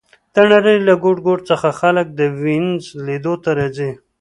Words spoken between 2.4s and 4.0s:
وینز لیدو ته راځي